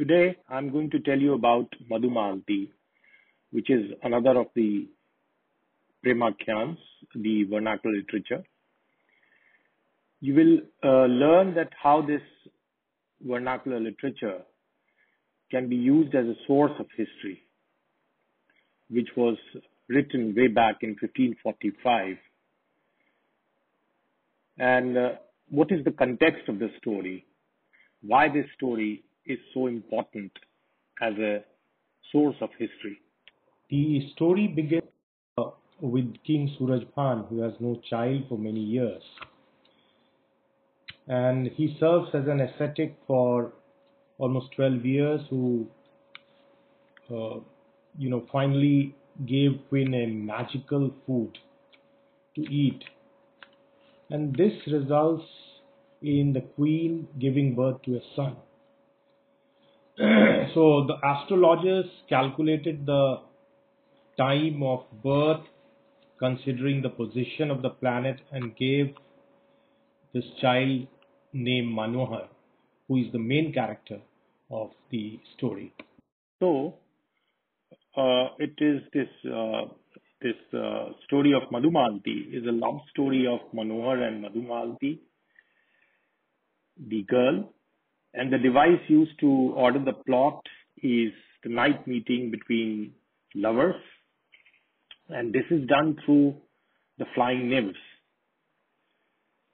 Today, 0.00 0.34
I'm 0.48 0.72
going 0.72 0.88
to 0.92 0.98
tell 0.98 1.18
you 1.18 1.34
about 1.34 1.68
Madhumalati, 1.92 2.70
which 3.52 3.68
is 3.68 3.90
another 4.02 4.40
of 4.40 4.46
the 4.56 4.88
Premakhyans, 6.02 6.78
the 7.14 7.44
vernacular 7.44 7.96
literature. 7.96 8.42
You 10.22 10.34
will 10.34 10.58
uh, 10.82 11.04
learn 11.04 11.54
that 11.56 11.68
how 11.82 12.00
this 12.00 12.22
vernacular 13.20 13.78
literature 13.78 14.38
can 15.50 15.68
be 15.68 15.76
used 15.76 16.14
as 16.14 16.24
a 16.24 16.46
source 16.46 16.72
of 16.80 16.86
history, 16.96 17.42
which 18.88 19.08
was 19.18 19.36
written 19.90 20.34
way 20.34 20.46
back 20.46 20.76
in 20.80 20.96
1545. 20.98 22.16
And 24.58 24.96
uh, 24.96 25.10
what 25.50 25.70
is 25.70 25.84
the 25.84 25.92
context 25.92 26.48
of 26.48 26.58
the 26.58 26.70
story? 26.78 27.26
Why 28.00 28.30
this 28.30 28.46
story 28.56 29.04
is 29.30 29.38
so 29.54 29.66
important 29.66 30.32
as 31.00 31.14
a 31.14 31.44
source 32.12 32.36
of 32.40 32.50
history. 32.58 32.98
The 33.70 34.10
story 34.14 34.48
begins 34.48 34.82
uh, 35.38 35.50
with 35.80 36.12
King 36.26 36.52
Suraj 36.58 36.82
Bhan, 36.96 37.28
who 37.28 37.40
has 37.42 37.52
no 37.60 37.80
child 37.88 38.24
for 38.28 38.36
many 38.36 38.60
years. 38.60 39.02
And 41.06 41.48
he 41.48 41.76
serves 41.80 42.08
as 42.14 42.26
an 42.26 42.40
ascetic 42.40 42.96
for 43.06 43.52
almost 44.18 44.52
12 44.56 44.84
years, 44.84 45.20
who, 45.30 45.66
uh, 47.10 47.40
you 47.98 48.10
know, 48.10 48.26
finally 48.30 48.94
gave 49.26 49.52
Queen 49.68 49.94
a 49.94 50.06
magical 50.06 50.90
food 51.06 51.38
to 52.34 52.42
eat. 52.42 52.82
And 54.10 54.34
this 54.34 54.52
results 54.66 55.24
in 56.02 56.32
the 56.32 56.40
Queen 56.40 57.06
giving 57.18 57.54
birth 57.54 57.82
to 57.82 57.96
a 57.96 58.00
son. 58.16 58.36
So 60.54 60.86
the 60.86 60.96
astrologers 61.06 61.86
calculated 62.08 62.86
the 62.86 63.20
time 64.18 64.62
of 64.62 64.84
birth 65.02 65.44
considering 66.18 66.82
the 66.82 66.88
position 66.90 67.50
of 67.50 67.62
the 67.62 67.70
planet 67.70 68.20
and 68.32 68.56
gave 68.56 68.94
this 70.12 70.24
child 70.40 70.86
named 71.32 71.72
Manohar, 71.72 72.28
who 72.88 72.96
is 72.98 73.12
the 73.12 73.18
main 73.18 73.52
character 73.52 73.98
of 74.50 74.70
the 74.90 75.18
story. 75.36 75.72
So 76.40 76.74
uh, 77.96 78.28
it 78.38 78.54
is 78.58 78.82
this 78.92 79.08
uh, 79.32 79.62
this 80.20 80.36
uh, 80.52 80.90
story 81.06 81.32
of 81.32 81.48
Madhumalati 81.50 82.34
is 82.34 82.46
a 82.46 82.52
love 82.52 82.80
story 82.90 83.26
of 83.26 83.40
Manohar 83.54 84.06
and 84.06 84.22
Madhumalati, 84.24 84.98
the 86.88 87.02
girl, 87.04 87.52
and 88.14 88.32
the 88.32 88.38
device 88.38 88.80
used 88.88 89.18
to 89.20 89.52
order 89.56 89.78
the 89.78 89.92
plot 89.92 90.42
is 90.82 91.12
the 91.44 91.50
night 91.50 91.86
meeting 91.86 92.30
between 92.30 92.92
lovers. 93.34 93.80
And 95.08 95.32
this 95.32 95.44
is 95.50 95.66
done 95.68 95.96
through 96.04 96.36
the 96.98 97.06
flying 97.14 97.50
nymphs. 97.50 97.78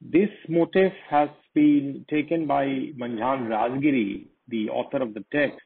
This 0.00 0.28
motif 0.48 0.92
has 1.08 1.28
been 1.54 2.04
taken 2.10 2.46
by 2.46 2.66
Manjhan 3.00 3.48
Rajgiri, 3.48 4.26
the 4.48 4.68
author 4.68 5.02
of 5.02 5.14
the 5.14 5.24
text, 5.32 5.64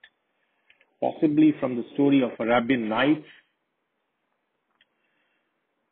possibly 1.01 1.55
from 1.59 1.77
the 1.77 1.85
story 1.95 2.23
of 2.23 2.31
Arabian 2.39 2.89
Nights. 2.89 3.27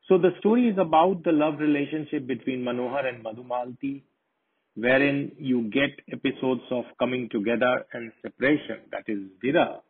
So 0.08 0.18
the 0.18 0.30
story 0.38 0.68
is 0.68 0.78
about 0.78 1.24
the 1.24 1.33
love 1.33 1.58
relationship 1.58 2.27
between 2.27 2.60
Manohar 2.60 3.06
and 3.06 3.24
Madhumalati 3.24 4.02
wherein 4.78 5.32
you 5.38 5.62
get 5.70 5.90
episodes 6.12 6.62
of 6.70 6.84
coming 6.98 7.28
together 7.30 7.84
and 7.92 8.12
separation, 8.22 8.78
that 8.92 9.02
is 9.08 9.18
Vira. 9.42 9.80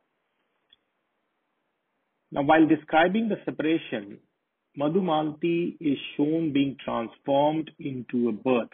Now, 2.32 2.42
while 2.42 2.66
describing 2.66 3.28
the 3.28 3.36
separation, 3.44 4.18
Madhumalati 4.78 5.76
is 5.80 5.98
shown 6.16 6.52
being 6.52 6.76
transformed 6.82 7.70
into 7.78 8.28
a 8.28 8.32
bird, 8.32 8.68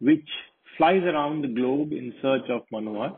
which 0.00 0.28
flies 0.76 1.02
around 1.02 1.42
the 1.42 1.48
globe 1.48 1.92
in 1.92 2.12
search 2.20 2.48
of 2.50 2.62
Manohar. 2.72 3.16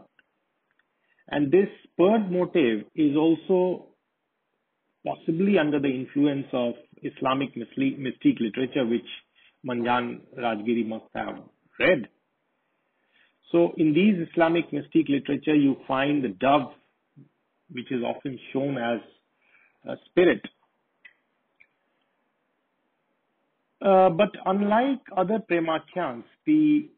And 1.29 1.51
this 1.51 1.69
bird 1.97 2.31
motive 2.31 2.85
is 2.95 3.17
also 3.17 3.87
possibly 5.05 5.59
under 5.59 5.81
the 5.81 5.89
influence 5.89 6.47
of 6.53 6.75
Islamic 7.03 7.55
mystique 7.57 8.41
literature, 8.41 8.87
which 8.87 9.09
Manjhan 9.67 10.21
Rajgiri 10.39 10.87
must 10.87 11.05
have 11.15 11.37
read. 11.79 12.09
So 13.51 13.73
in 13.77 13.93
these 13.93 14.27
Islamic 14.31 14.73
mystic 14.73 15.09
literature, 15.09 15.55
you 15.55 15.77
find 15.87 16.25
the 16.25 16.29
dove, 16.29 16.73
which 17.71 17.93
is 17.93 18.03
often 18.03 18.39
shown 18.53 18.79
as 18.79 19.01
a 19.87 19.97
spirit. 20.07 20.41
Uh, 23.85 24.11
but 24.11 24.31
unlike 24.47 25.01
other 25.17 25.39
Premakhyans, 25.51 26.25
the 26.47 26.89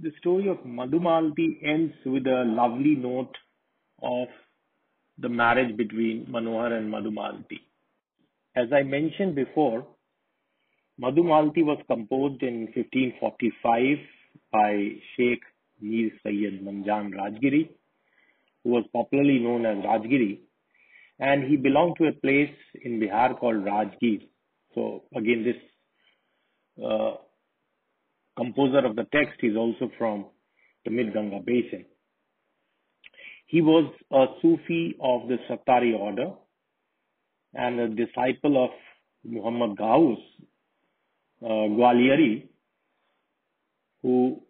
the 0.00 0.12
story 0.20 0.48
of 0.48 0.58
Madhumalati 0.58 1.58
ends 1.64 1.94
with 2.06 2.24
a 2.26 2.44
lovely 2.46 2.94
note 2.94 3.34
of 4.00 4.28
the 5.18 5.28
marriage 5.28 5.76
between 5.76 6.26
Manohar 6.26 6.72
and 6.72 6.92
Madhumalati. 6.92 7.58
As 8.54 8.68
I 8.72 8.84
mentioned 8.84 9.34
before, 9.34 9.84
Madhumalati 11.00 11.64
was 11.64 11.78
composed 11.86 12.42
in 12.42 12.68
1545 12.74 13.98
by 14.52 14.90
Sheikh 15.14 15.42
Mir 15.80 16.10
Sayyid 16.24 16.64
Manjhan 16.64 17.12
Rajgiri, 17.14 17.68
who 18.64 18.70
was 18.70 18.84
popularly 18.92 19.38
known 19.38 19.64
as 19.64 19.76
Rajgiri, 19.84 20.40
and 21.20 21.44
he 21.44 21.56
belonged 21.56 21.96
to 21.98 22.08
a 22.08 22.12
place 22.12 22.54
in 22.82 22.98
Bihar 22.98 23.38
called 23.38 23.64
Rajgir. 23.64 24.26
So 24.74 25.04
again, 25.14 25.44
this 25.44 26.84
uh, 26.84 27.14
composer 28.36 28.84
of 28.84 28.96
the 28.96 29.06
text 29.12 29.38
is 29.42 29.56
also 29.56 29.90
from 29.98 30.26
the 30.84 30.90
Mid-Ganga 30.90 31.40
basin. 31.46 31.84
He 33.46 33.62
was 33.62 33.92
a 34.12 34.26
Sufi 34.42 34.96
of 35.00 35.28
the 35.28 35.38
Satari 35.48 35.96
order 35.98 36.32
and 37.54 37.80
a 37.80 37.88
disciple 37.88 38.64
of 38.64 38.70
Muhammad 39.24 39.78
Ghaus, 39.78 40.18
uh, 41.42 41.46
Gwaliori, 41.46 42.46
who 44.02 44.40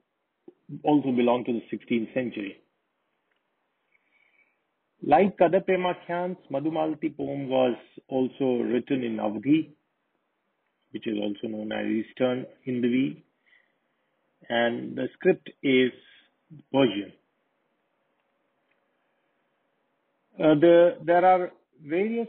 also 0.85 1.13
belonged 1.13 1.47
to 1.47 1.53
the 1.53 1.77
16th 1.77 2.13
century. 2.15 2.61
Like 5.03 5.37
other 5.41 5.61
Premakhyans, 5.61 6.37
Madhumalati 6.51 7.17
poem 7.17 7.49
was 7.49 7.77
also 8.09 8.63
written 8.63 9.05
in 9.05 9.17
Awadhi, 9.17 9.71
which 10.91 11.07
is 11.07 11.17
also 11.23 11.47
known 11.47 11.73
as 11.73 11.87
Eastern 11.87 12.47
Hindi, 12.65 13.25
and 14.49 14.97
the 14.97 15.09
script 15.15 15.51
is 15.63 15.93
Persian. 16.73 17.13
Uh, 20.39 20.55
the, 20.55 20.97
there 21.05 21.25
are 21.25 21.51
various 21.85 22.29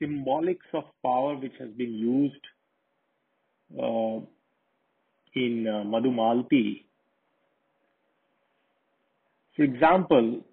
symbolics 0.00 0.68
of 0.74 0.84
power 1.02 1.36
which 1.36 1.54
has 1.58 1.68
been 1.70 1.92
used 1.92 2.40
uh, 3.74 4.20
in 5.34 5.66
uh. 5.66 6.86
For 9.56 9.62
example, 9.62 10.44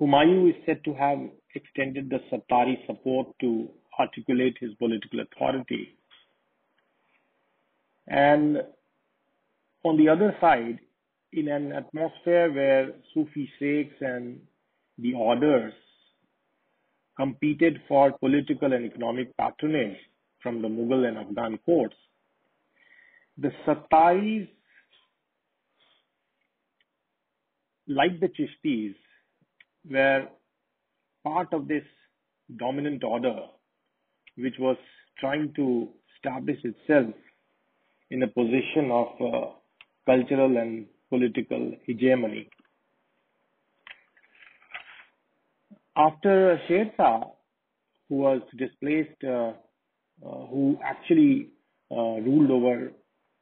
Humayun 0.00 0.50
is 0.50 0.56
said 0.66 0.82
to 0.84 0.94
have 0.94 1.18
extended 1.54 2.10
the 2.10 2.20
Satari 2.30 2.86
support 2.86 3.28
to 3.40 3.68
articulate 3.98 4.56
his 4.60 4.74
political 4.74 5.20
authority. 5.20 5.96
And 8.06 8.62
on 9.84 9.96
the 9.96 10.08
other 10.08 10.36
side, 10.40 10.78
in 11.32 11.48
an 11.48 11.72
atmosphere 11.72 12.52
where 12.52 12.92
Sufi 13.12 13.50
sheikhs 13.58 13.94
and 14.00 14.40
the 14.98 15.14
orders 15.14 15.72
competed 17.16 17.80
for 17.88 18.12
political 18.18 18.72
and 18.72 18.84
economic 18.84 19.36
patronage, 19.36 19.96
from 20.42 20.62
the 20.62 20.68
Mughal 20.68 21.06
and 21.06 21.18
Afghan 21.18 21.58
courts. 21.64 21.96
The 23.38 23.50
Sataris, 23.66 24.48
like 27.86 28.20
the 28.20 28.28
Chishtis, 28.28 28.94
were 29.90 30.26
part 31.24 31.52
of 31.52 31.68
this 31.68 31.84
dominant 32.56 33.02
order 33.04 33.36
which 34.36 34.54
was 34.58 34.76
trying 35.18 35.52
to 35.56 35.88
establish 36.14 36.58
itself 36.62 37.14
in 38.10 38.22
a 38.22 38.26
position 38.28 38.90
of 38.90 39.08
uh, 39.20 39.46
cultural 40.06 40.56
and 40.56 40.86
political 41.10 41.72
hegemony. 41.84 42.48
After 45.96 46.60
Sher 46.68 46.90
Shah, 46.96 47.22
who 48.08 48.16
was 48.16 48.42
displaced 48.56 49.24
uh, 49.24 49.52
who 50.22 50.78
actually 50.82 51.48
uh, 51.90 52.20
ruled 52.20 52.50
over 52.50 52.92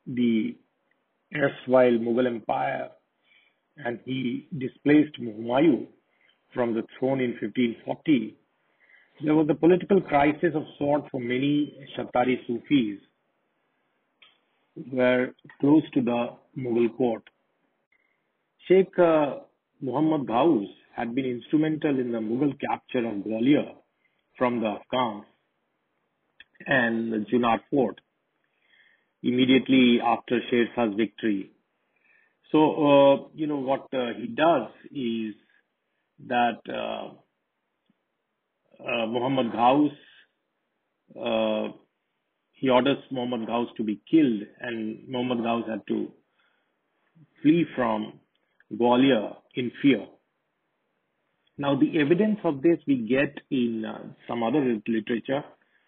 the 0.07 0.57
erstwhile 1.35 1.93
Mughal 1.93 2.27
Empire 2.27 2.89
and 3.77 3.99
he 4.05 4.49
displaced 4.57 5.19
Humayun 5.21 5.87
from 6.53 6.75
the 6.75 6.83
throne 6.99 7.21
in 7.21 7.31
1540, 7.41 8.37
there 9.25 9.35
was 9.35 9.47
a 9.51 9.55
political 9.55 10.01
crisis 10.01 10.53
of 10.55 10.63
sort 10.79 11.05
for 11.11 11.21
many 11.21 11.75
Shatari 11.97 12.37
Sufis 12.47 13.01
who 14.75 14.97
were 14.97 15.31
close 15.61 15.83
to 15.95 16.03
the 16.03 16.29
Mughal 16.59 16.97
court. 16.97 17.23
Sheikh 18.69 18.99
uh, 18.99 19.41
Muhammad 19.81 20.27
Ghaus 20.27 20.67
had 20.97 21.15
been 21.15 21.27
instrumental 21.27 21.99
in 21.99 22.13
the 22.13 22.19
Mughal 22.19 22.55
capture 22.61 23.07
of 23.07 23.15
Gwalior 23.25 23.75
from 24.37 24.61
the 24.61 24.67
Afghans 24.67 25.25
and 26.67 27.27
Junad 27.29 27.61
fort 27.71 28.01
immediately 29.23 30.01
after 30.05 30.39
Sher 30.51 30.67
Shah's 30.75 30.95
victory. 30.97 31.51
So, 32.53 32.59
uh, 32.59 33.29
you 33.35 33.47
know, 33.47 33.59
what 33.59 33.87
uh, 33.93 34.13
he 34.17 34.29
does 34.29 34.69
is 34.93 35.35
that 36.29 36.61
uh, 36.69 37.09
uh, 38.81 39.07
Muhammad 39.07 39.53
Ghaus, 39.53 39.93
uh, 41.19 41.73
he 42.53 42.69
orders 42.69 42.99
Muhammad 43.11 43.49
Ghaus 43.49 43.75
to 43.77 43.83
be 43.83 44.01
killed, 44.11 44.43
and 44.61 45.09
Muhammad 45.09 45.39
Ghaus 45.39 45.69
had 45.69 45.81
to 45.89 46.13
flee 47.43 47.65
from 47.75 48.21
Gwalior 48.73 49.37
in 49.55 49.73
fear. 49.83 50.07
Now, 51.57 51.79
the 51.79 52.01
evidence 52.01 52.39
of 52.45 52.63
this 52.63 52.79
we 52.87 53.07
get 53.09 53.39
in 53.51 53.85
uh, 53.85 54.13
some 54.29 54.43
other 54.43 54.61
literature, 54.87 55.45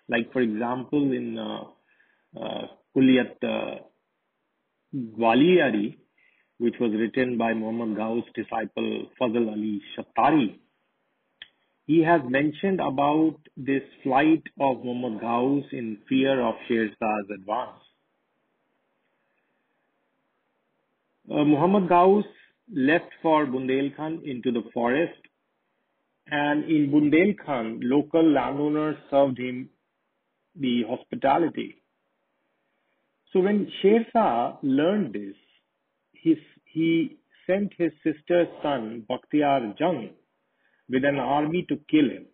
like, 0.09 0.33
for 0.33 0.41
example, 0.41 1.13
in 1.13 1.39
uh, 1.39 1.65
uh, 2.41 2.67
Kulliyat 2.97 3.37
uh, 3.43 3.79
Gwaliori, 4.95 5.97
which 6.59 6.75
was 6.81 6.93
written 6.93 7.37
by 7.37 7.53
Muhammad 7.53 7.99
Ghaus' 7.99 8.25
disciple 8.35 9.07
Fazl 9.21 9.51
Ali 9.51 9.83
Shattari. 9.97 10.59
He 11.87 12.03
has 12.03 12.21
mentioned 12.29 12.81
about 12.81 13.37
this 13.57 13.83
flight 14.03 14.43
of 14.59 14.85
Muhammad 14.85 15.23
Ghaus 15.23 15.65
in 15.73 15.99
fear 16.09 16.41
of 16.41 16.55
Sher 16.67 16.89
Shah's 16.89 17.27
advance. 17.39 17.83
Uh, 21.31 21.45
Muhammad 21.45 21.89
Ghaus 21.89 22.25
left 22.73 23.13
for 23.23 23.47
Bundelkhand 23.47 24.25
into 24.25 24.51
the 24.51 24.63
forest 24.73 25.21
and 26.29 26.65
in 26.65 26.91
Bundelkhand, 26.91 27.81
local 27.83 28.33
landowners 28.33 28.97
served 29.11 29.39
him 29.39 29.69
the 30.59 30.85
hospitality. 30.89 31.83
So 33.33 33.41
when 33.41 33.71
Sher 33.81 34.07
Shah 34.13 34.57
learned 34.63 35.13
this, 35.13 35.35
his, 36.13 36.39
he 36.65 37.19
sent 37.47 37.73
his 37.77 37.93
sister's 38.03 38.49
son, 38.63 39.05
Bakhtiar 39.09 39.79
Jung, 39.79 40.11
with 40.89 41.05
an 41.05 41.17
army 41.19 41.67
to 41.69 41.77
kill 41.91 42.09
him. 42.11 42.27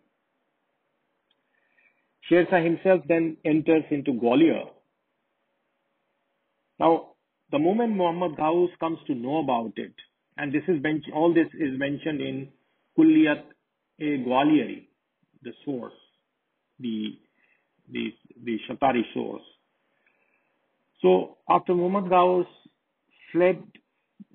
Sher 2.29 2.45
Shah 2.49 2.61
himself 2.63 3.01
then 3.07 3.37
enters 3.43 3.83
into 3.91 4.13
Gwalior. 4.13 4.69
Now, 6.79 7.09
the 7.51 7.59
moment 7.59 7.95
Muhammad 7.95 8.37
Ghaus 8.37 8.69
comes 8.79 8.99
to 9.07 9.13
know 9.13 9.39
about 9.39 9.73
it, 9.75 9.93
and 10.37 10.51
this 10.51 10.63
is 10.67 10.81
all 11.13 11.33
this 11.33 11.47
is 11.53 11.77
mentioned 11.77 12.21
in 12.21 12.49
Kulliyat 12.97 13.43
a 13.99 14.03
Gwaliori, 14.03 14.87
the 15.43 15.51
source, 15.63 15.93
the 16.79 17.17
the 17.91 18.13
the 18.43 18.57
Shatari 18.69 19.03
source. 19.13 19.41
So 21.01 21.37
after 21.49 21.75
Muhammad 21.75 22.11
Ghaus 22.11 22.45
fled, 23.31 23.61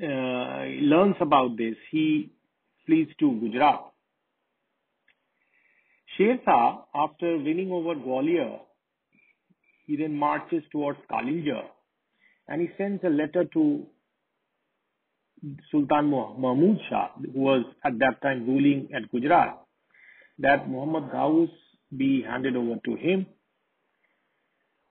uh, 0.02 0.64
learns 0.92 1.16
about 1.20 1.56
this, 1.56 1.76
he 1.90 2.30
flees 2.86 3.08
to 3.20 3.32
Gujarat. 3.40 3.92
Sher 6.16 6.38
Shah, 6.44 6.82
after 6.94 7.38
winning 7.38 7.70
over 7.70 7.94
Gwalior, 7.94 8.58
he 9.86 9.96
then 9.96 10.14
marches 10.14 10.62
towards 10.72 10.98
Kalinjar 11.10 11.64
and 12.48 12.62
he 12.62 12.68
sends 12.76 13.02
a 13.04 13.08
letter 13.08 13.44
to 13.52 13.86
Sultan 15.70 16.10
Mahmud 16.10 16.78
Shah, 16.88 17.10
who 17.16 17.40
was 17.40 17.64
at 17.84 17.98
that 17.98 18.20
time 18.22 18.46
ruling 18.46 18.88
at 18.94 19.10
Gujarat, 19.10 19.60
that 20.38 20.68
Muhammad 20.68 21.10
Ghaus 21.12 21.50
be 21.96 22.22
handed 22.22 22.56
over 22.56 22.76
to 22.84 22.96
him. 22.96 23.26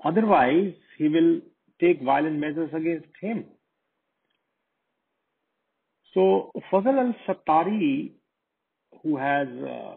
Otherwise, 0.03 0.73
he 0.97 1.07
will 1.09 1.41
take 1.79 2.01
violent 2.01 2.37
measures 2.39 2.69
against 2.73 3.07
him. 3.21 3.45
So, 6.13 6.51
Fazal 6.71 6.97
al 6.97 7.15
Shattari, 7.27 8.11
who 9.03 9.17
has 9.17 9.47
uh, 9.47 9.95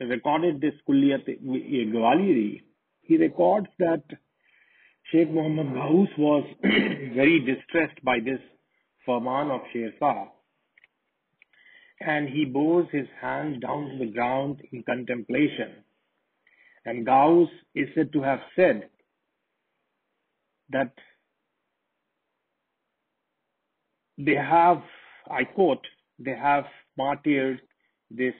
recorded 0.00 0.60
this 0.60 0.74
Kulliyat 0.88 1.26
Gwaliori, 1.42 2.62
he 3.02 3.16
records 3.16 3.68
that 3.78 4.02
Sheikh 5.10 5.30
Muhammad 5.30 5.68
Ghaus 5.68 6.18
was 6.18 6.44
very 6.62 7.40
distressed 7.40 8.02
by 8.02 8.18
this 8.20 8.40
firman 9.06 9.50
of 9.50 9.60
Sher 9.72 9.92
Shah, 9.98 10.28
and 12.00 12.28
he 12.28 12.44
bows 12.44 12.86
his 12.90 13.06
hands 13.20 13.60
down 13.60 13.90
to 13.90 13.98
the 13.98 14.10
ground 14.10 14.62
in 14.72 14.82
contemplation. 14.82 15.84
And 16.86 17.06
Ghaus 17.06 17.48
is 17.74 17.88
said 17.94 18.12
to 18.12 18.22
have 18.22 18.40
said 18.56 18.88
that 20.70 20.92
they 24.18 24.34
have, 24.34 24.82
I 25.30 25.44
quote, 25.44 25.84
they 26.18 26.36
have 26.36 26.64
martyred 26.96 27.60
this 28.10 28.34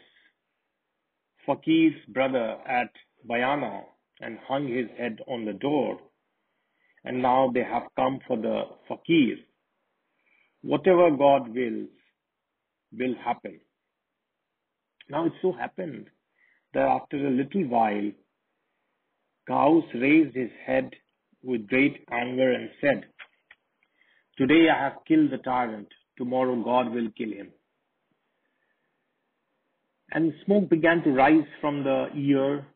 fakir's 1.46 1.94
brother 2.08 2.56
at 2.66 2.90
Bayana 3.28 3.82
and 4.20 4.38
hung 4.46 4.68
his 4.68 4.86
head 4.96 5.18
on 5.26 5.44
the 5.44 5.52
door. 5.52 5.98
And 7.04 7.20
now 7.20 7.50
they 7.52 7.64
have 7.64 7.82
come 7.96 8.20
for 8.26 8.36
the 8.36 8.62
fakir 8.88 9.36
whatever 10.64 11.10
God 11.10 11.54
wills 11.54 11.90
will 12.90 13.14
happen. 13.22 13.60
Now 15.10 15.26
it 15.26 15.32
so 15.42 15.52
happened 15.52 16.06
that 16.72 16.88
after 16.88 17.18
a 17.18 17.30
little 17.30 17.66
while, 17.68 18.10
Ghaus 19.48 19.84
raised 19.92 20.34
his 20.34 20.50
head 20.64 20.90
with 21.44 21.68
great 21.68 22.04
anger 22.10 22.52
and 22.52 22.70
said, 22.80 23.04
Today 24.36 24.68
I 24.68 24.84
have 24.84 25.04
killed 25.06 25.30
the 25.30 25.38
tyrant, 25.38 25.88
tomorrow 26.18 26.56
God 26.62 26.92
will 26.92 27.10
kill 27.16 27.30
him. 27.30 27.50
And 30.10 30.32
smoke 30.44 30.68
began 30.68 31.02
to 31.02 31.10
rise 31.10 31.46
from 31.60 31.84
the 31.84 32.08
ear 32.16 32.66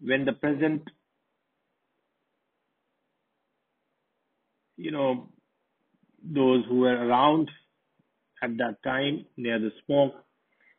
when 0.00 0.24
the 0.24 0.32
present, 0.32 0.82
you 4.76 4.90
know, 4.90 5.28
those 6.22 6.64
who 6.68 6.80
were 6.80 7.06
around 7.06 7.50
at 8.42 8.56
that 8.58 8.82
time 8.84 9.26
near 9.36 9.58
the 9.58 9.70
smoke, 9.84 10.14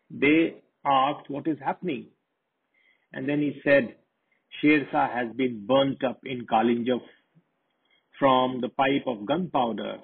they 0.10 0.62
asked 0.86 1.30
what 1.30 1.48
is 1.48 1.58
happening. 1.64 2.08
And 3.14 3.28
then 3.28 3.40
he 3.40 3.62
said, 3.64 3.96
Sher 4.62 4.88
Shah 4.92 5.10
has 5.14 5.36
been 5.36 5.66
burnt 5.68 6.04
up 6.04 6.20
in 6.26 6.46
Kalinjar 6.46 7.00
from 8.20 8.62
the 8.62 8.70
pipe 8.70 9.06
of 9.06 9.26
gunpowder, 9.26 9.98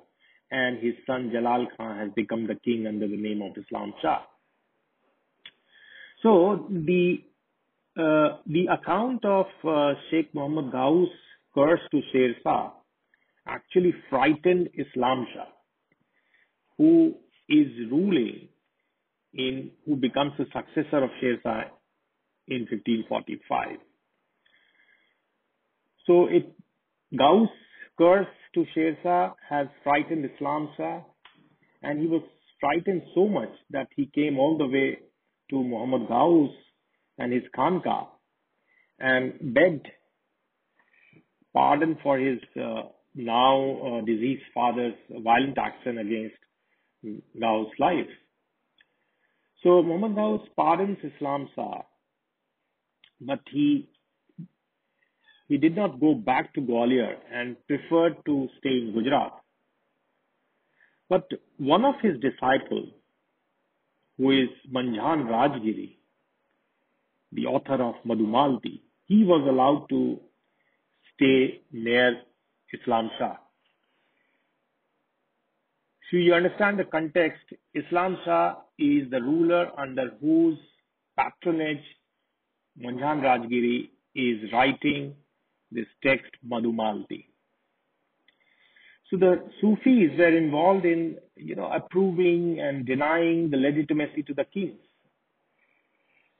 and 0.51 0.77
his 0.79 0.93
son 1.07 1.31
Jalal 1.33 1.67
Khan 1.77 1.97
has 1.97 2.09
become 2.15 2.45
the 2.47 2.55
king 2.63 2.85
under 2.87 3.07
the 3.07 3.17
name 3.17 3.41
of 3.41 3.57
Islam 3.57 3.93
Shah. 4.01 4.21
So 6.21 6.67
the 6.69 7.23
uh, 7.97 8.37
the 8.47 8.67
account 8.71 9.23
of 9.25 9.45
uh, 9.67 9.93
Sheikh 10.09 10.33
Muhammad 10.33 10.71
Ghaus' 10.73 11.07
curse 11.53 11.81
to 11.91 12.01
Sher 12.11 12.33
Shah 12.41 12.71
actually 13.47 13.93
frightened 14.09 14.69
Islam 14.73 15.27
Shah, 15.33 15.47
who 16.77 17.15
is 17.49 17.67
ruling 17.91 18.47
in, 19.33 19.71
who 19.85 19.95
becomes 19.95 20.31
the 20.37 20.45
successor 20.45 21.03
of 21.03 21.09
Sher 21.19 21.37
Shah 21.43 21.63
in 22.47 22.67
1545. 22.69 23.77
So 26.05 26.27
it, 26.27 26.51
Ghaus' 27.13 27.47
curse 27.97 28.27
to 28.55 28.65
Sher 28.73 28.97
Shah 29.03 29.33
has 29.49 29.67
frightened 29.83 30.29
Islam 30.33 30.69
Shah, 30.75 31.01
and 31.81 31.99
he 31.99 32.07
was 32.07 32.23
frightened 32.59 33.03
so 33.15 33.27
much 33.27 33.51
that 33.71 33.87
he 33.95 34.09
came 34.13 34.37
all 34.37 34.57
the 34.57 34.67
way 34.67 34.99
to 35.49 35.63
Muhammad 35.63 36.07
Ghaus 36.09 36.51
and 37.17 37.31
his 37.31 37.43
Khanka 37.55 38.07
and 38.99 39.53
begged 39.53 39.87
pardon 41.53 41.97
for 42.01 42.17
his 42.17 42.39
uh, 42.59 42.83
now 43.15 43.99
uh, 43.99 44.01
deceased 44.05 44.43
father's 44.53 44.95
violent 45.09 45.57
action 45.57 45.97
against 45.99 46.35
Ghaus' 47.39 47.79
life. 47.79 48.09
So 49.61 49.83
Muhammad 49.83 50.17
Ghaus 50.17 50.41
pardons 50.55 50.97
Islam 51.03 51.49
Shah, 51.55 51.81
but 53.21 53.39
he 53.51 53.89
he 55.53 55.59
did 55.59 55.75
not 55.75 55.99
go 55.99 56.15
back 56.15 56.51
to 56.55 56.61
Gwalior 56.61 57.15
and 57.31 57.55
preferred 57.67 58.15
to 58.25 58.49
stay 58.57 58.71
in 58.71 58.91
Gujarat. 58.91 59.33
But 61.09 61.29
one 61.59 61.85
of 61.85 61.93
his 62.01 62.19
disciples, 62.19 62.89
who 64.17 64.31
is 64.31 64.49
Manjhan 64.75 65.27
Rajgiri, 65.27 65.97
the 67.33 67.45
author 67.45 67.83
of 67.83 67.93
Madhumalti, 68.03 68.81
he 69.05 69.23
was 69.25 69.47
allowed 69.47 69.85
to 69.89 70.19
stay 71.13 71.61
near 71.71 72.19
Islam 72.73 73.11
Shah. 73.19 73.35
So 76.09 76.17
you 76.17 76.33
understand 76.33 76.79
the 76.79 76.85
context. 76.85 77.43
Islam 77.75 78.17
Shah 78.25 78.55
is 78.79 79.07
the 79.11 79.21
ruler 79.21 79.67
under 79.79 80.13
whose 80.19 80.57
patronage 81.15 81.85
Manjhan 82.83 83.21
Rajgiri 83.21 83.91
is 84.15 84.51
writing 84.51 85.13
this 85.73 85.87
text 86.03 86.31
Madhumalti. 86.47 87.25
So 89.09 89.17
the 89.17 89.43
Sufis 89.61 90.17
were 90.17 90.35
involved 90.35 90.85
in, 90.85 91.17
you 91.35 91.55
know, 91.55 91.71
approving 91.71 92.59
and 92.59 92.85
denying 92.85 93.49
the 93.49 93.57
legitimacy 93.57 94.23
to 94.23 94.33
the 94.33 94.45
kings. 94.45 94.79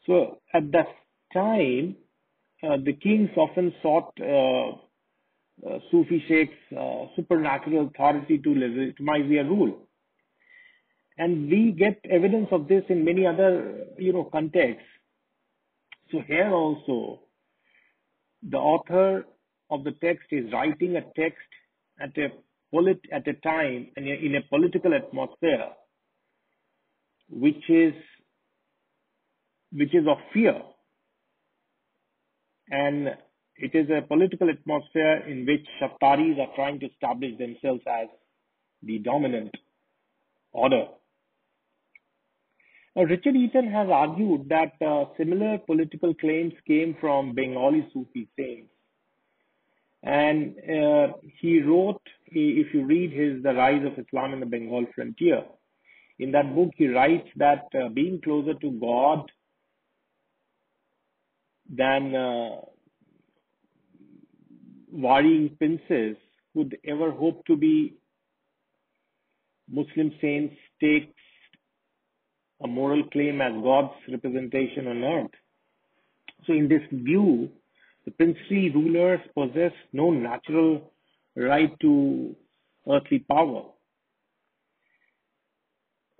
So 0.08 0.40
at 0.54 0.72
that 0.72 0.88
time, 1.34 1.96
uh, 2.64 2.78
the 2.84 2.94
kings 2.94 3.30
often 3.38 3.74
sought 3.82 4.14
uh, 4.22 4.72
uh, 5.68 5.80
Sufi 5.92 6.24
sheikhs 6.28 6.54
uh, 6.78 7.06
supernatural 7.16 7.88
authority 7.88 8.38
to 8.38 8.56
legitimize 8.56 9.30
their 9.30 9.46
rule. 9.46 9.88
And 11.18 11.50
we 11.50 11.72
get 11.78 12.00
evidence 12.10 12.48
of 12.52 12.68
this 12.68 12.84
in 12.90 13.06
many 13.06 13.28
other, 13.28 13.86
you 14.00 14.14
know, 14.14 14.24
contexts. 14.24 14.88
So 16.12 16.22
here 16.28 16.50
also, 16.52 17.23
the 18.50 18.58
author 18.58 19.26
of 19.70 19.84
the 19.84 19.92
text 20.04 20.28
is 20.32 20.52
writing 20.52 20.96
a 20.96 21.02
text 21.20 21.48
at 22.00 22.18
a 22.18 22.30
polit- 22.72 23.10
at 23.12 23.28
a 23.28 23.34
time 23.34 23.92
and 23.96 24.08
in 24.08 24.36
a 24.36 24.42
political 24.50 24.94
atmosphere 24.94 25.70
which 27.30 27.70
is 27.70 27.94
which 29.72 29.94
is 29.96 30.08
of 30.08 30.18
fear 30.34 30.62
and 32.70 33.10
it 33.58 33.76
is 33.76 33.90
a 33.90 34.02
political 34.08 34.50
atmosphere 34.50 35.28
in 35.28 35.46
which 35.46 35.66
Shattaris 35.80 36.40
are 36.40 36.56
trying 36.56 36.80
to 36.80 36.88
establish 36.88 37.38
themselves 37.38 37.82
as 37.88 38.08
the 38.82 39.00
dominant 39.00 39.52
order. 40.52 40.86
Now, 42.96 43.04
Richard 43.04 43.36
Eaton 43.36 43.72
has 43.72 43.90
argued 43.90 44.50
that 44.50 44.74
uh, 44.86 45.06
similar 45.18 45.58
political 45.58 46.14
claims 46.14 46.54
came 46.68 46.96
from 47.00 47.34
Bengali 47.34 47.88
Sufi 47.92 48.28
saints. 48.38 48.70
And 50.04 50.56
uh, 50.60 51.14
he 51.40 51.62
wrote, 51.62 52.02
if 52.28 52.74
you 52.74 52.86
read 52.86 53.14
his 53.14 53.42
The 53.42 53.54
Rise 53.54 53.86
of 53.86 53.98
Islam 53.98 54.34
in 54.34 54.42
the 54.42 54.46
Bengal 54.46 54.86
Frontier, 54.94 55.44
in 56.20 56.32
that 56.34 56.54
book 56.54 56.72
he 56.76 56.88
writes 56.88 57.28
that 57.38 57.66
uh, 57.74 57.90
being 57.90 58.22
closer 58.22 58.54
to 58.54 58.72
God 58.72 59.32
than 61.70 62.14
uh, 62.14 62.58
princes 65.58 66.18
could 66.56 66.78
ever 66.86 67.12
hope 67.12 67.46
to 67.48 67.56
be 67.56 67.96
Muslim 69.70 70.14
saints 70.22 70.56
takes 70.80 71.23
a 72.64 72.68
moral 72.68 73.04
claim 73.10 73.42
as 73.42 73.54
God's 73.62 73.94
representation 74.10 74.88
on 74.88 75.04
earth. 75.04 75.32
So, 76.48 76.54
in 76.54 76.68
this 76.68 76.82
view, 76.92 77.50
the 78.06 78.12
princely 78.12 78.70
rulers 78.70 79.20
possess 79.34 79.72
no 79.92 80.12
natural 80.12 80.92
right 81.36 81.72
to 81.82 82.36
earthly 82.90 83.20
power. 83.20 83.64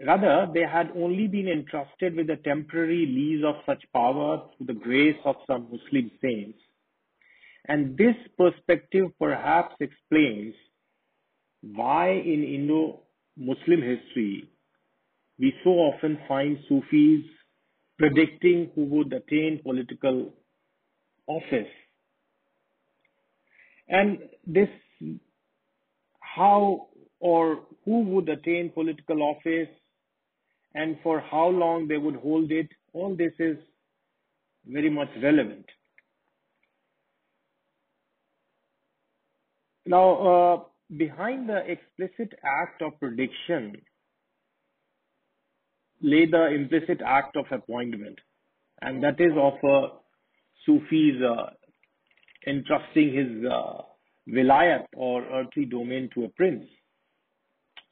Rather, 0.06 0.48
they 0.54 0.66
had 0.70 0.92
only 0.96 1.28
been 1.28 1.48
entrusted 1.48 2.16
with 2.16 2.30
a 2.30 2.38
temporary 2.38 3.06
lease 3.06 3.44
of 3.46 3.56
such 3.66 3.84
power 3.94 4.44
through 4.58 4.68
the 4.68 4.74
grace 4.74 5.18
of 5.24 5.36
some 5.46 5.68
Muslim 5.72 6.12
saints. 6.22 6.60
And 7.68 7.98
this 7.98 8.16
perspective 8.38 9.08
perhaps 9.20 9.76
explains 9.80 10.56
why 11.62 12.12
in 12.12 12.44
Indo 12.44 13.02
Muslim 13.38 13.82
history 13.82 14.50
we 15.44 15.54
so 15.62 15.72
often 15.72 16.18
find 16.26 16.58
Sufis 16.70 17.26
predicting 18.00 18.72
who 18.74 18.86
would 18.86 19.12
attain 19.12 19.60
political 19.62 20.32
office. 21.28 21.74
And 23.90 24.20
this, 24.48 24.70
how 26.22 26.88
or 27.20 27.60
who 27.84 28.04
would 28.04 28.30
attain 28.30 28.72
political 28.74 29.22
office 29.22 29.68
and 30.76 30.96
for 31.04 31.20
how 31.20 31.48
long 31.50 31.90
they 31.90 31.98
would 31.98 32.16
hold 32.16 32.50
it, 32.50 32.70
all 32.94 33.14
this 33.14 33.34
is 33.38 33.58
very 34.66 34.90
much 34.90 35.10
relevant. 35.22 35.66
Now, 39.86 40.08
uh, 40.32 40.64
behind 40.96 41.50
the 41.50 41.58
explicit 41.70 42.34
act 42.46 42.82
of 42.82 42.98
prediction 43.02 43.82
lay 46.04 46.26
the 46.26 46.48
implicit 46.54 47.02
act 47.04 47.38
of 47.38 47.46
appointment, 47.50 48.20
and 48.82 49.02
that 49.04 49.20
is 49.20 49.32
of 49.36 49.54
a 49.64 49.88
Sufi's 50.68 51.22
uh, 51.22 51.50
entrusting 52.46 53.14
his 53.14 53.46
uh, 53.50 53.82
vilayat 54.30 54.86
or 54.96 55.24
earthly 55.26 55.66
domain 55.66 56.10
to 56.14 56.26
a 56.26 56.30
prince. 56.30 56.66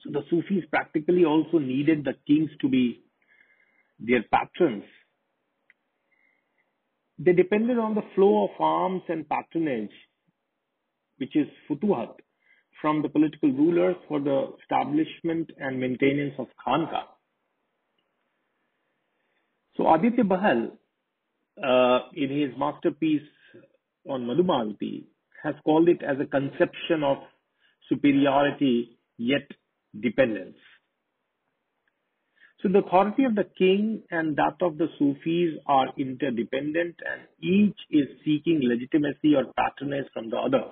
So 0.03 0.11
the 0.11 0.23
Sufis 0.29 0.65
practically 0.69 1.25
also 1.25 1.57
needed 1.59 2.03
the 2.03 2.15
kings 2.27 2.49
to 2.61 2.67
be 2.67 3.03
their 3.99 4.23
patrons. 4.23 4.83
They 7.17 7.33
depended 7.33 7.77
on 7.77 7.95
the 7.95 8.03
flow 8.15 8.45
of 8.45 8.49
arms 8.59 9.03
and 9.07 9.27
patronage, 9.29 9.91
which 11.17 11.35
is 11.35 11.47
futuhat, 11.69 12.15
from 12.81 13.03
the 13.03 13.09
political 13.09 13.51
rulers 13.51 13.95
for 14.07 14.19
the 14.19 14.53
establishment 14.63 15.51
and 15.59 15.79
maintenance 15.79 16.33
of 16.39 16.47
Khanka. 16.65 17.03
So 19.77 19.93
Aditya 19.93 20.23
Behl, 20.23 20.71
uh, 21.63 21.99
in 22.13 22.29
his 22.29 22.57
masterpiece 22.57 23.27
on 24.07 24.25
Madhumalti, 24.25 25.05
has 25.43 25.55
called 25.63 25.89
it 25.89 26.01
as 26.03 26.17
a 26.19 26.25
conception 26.25 27.03
of 27.03 27.17
superiority 27.89 28.97
yet 29.17 29.47
dependence. 29.99 30.57
So 32.61 32.69
the 32.69 32.79
authority 32.79 33.23
of 33.23 33.35
the 33.35 33.45
king 33.57 34.03
and 34.11 34.35
that 34.35 34.57
of 34.61 34.77
the 34.77 34.87
Sufis 34.99 35.59
are 35.65 35.87
interdependent 35.97 36.95
and 37.09 37.21
each 37.41 37.77
is 37.89 38.07
seeking 38.23 38.61
legitimacy 38.61 39.35
or 39.35 39.45
patronage 39.57 40.05
from 40.13 40.29
the 40.29 40.37
other. 40.37 40.65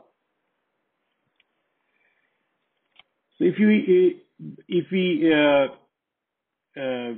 So 3.38 3.46
if 3.46 3.58
you 3.58 4.20
if 4.68 4.86
we 4.92 5.34
uh, 5.34 5.68
uh, 6.80 7.14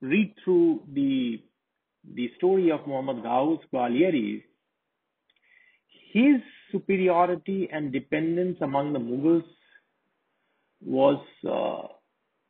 read 0.00 0.34
through 0.44 0.82
the 0.92 1.42
the 2.14 2.30
story 2.36 2.70
of 2.70 2.86
Muhammad 2.86 3.24
Ghaus 3.24 3.58
Gwaliori, 3.72 4.44
his 6.12 6.40
superiority 6.70 7.68
and 7.72 7.92
dependence 7.92 8.58
among 8.60 8.92
the 8.92 8.98
Mughals 8.98 9.44
was 10.80 11.20
uh, 11.48 11.88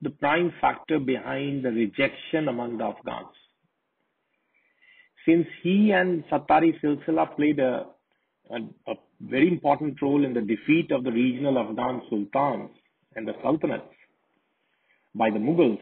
the 0.02 0.10
prime 0.10 0.52
factor 0.60 0.98
behind 0.98 1.64
the 1.64 1.70
rejection 1.70 2.48
among 2.48 2.78
the 2.78 2.84
Afghans. 2.84 3.34
Since 5.26 5.46
he 5.62 5.92
and 5.92 6.24
Sattari 6.30 6.78
Silsila 6.80 7.34
played 7.34 7.58
a, 7.58 7.86
a, 8.50 8.56
a 8.90 8.94
very 9.20 9.48
important 9.48 10.00
role 10.02 10.24
in 10.24 10.34
the 10.34 10.42
defeat 10.42 10.90
of 10.90 11.02
the 11.02 11.10
regional 11.10 11.58
Afghan 11.58 12.02
sultans 12.10 12.70
and 13.16 13.26
the 13.26 13.32
sultanates 13.44 13.88
by 15.14 15.30
the 15.30 15.38
Mughals, 15.38 15.80